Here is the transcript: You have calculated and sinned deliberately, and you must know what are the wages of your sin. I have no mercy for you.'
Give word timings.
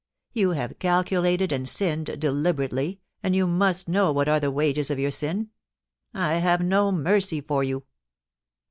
You 0.33 0.53
have 0.53 0.79
calculated 0.79 1.51
and 1.51 1.69
sinned 1.69 2.19
deliberately, 2.19 3.01
and 3.21 3.35
you 3.35 3.45
must 3.45 3.87
know 3.87 4.11
what 4.11 4.27
are 4.27 4.39
the 4.39 4.49
wages 4.49 4.89
of 4.89 4.97
your 4.97 5.11
sin. 5.11 5.51
I 6.11 6.37
have 6.37 6.59
no 6.61 6.91
mercy 6.91 7.39
for 7.39 7.63
you.' 7.63 7.83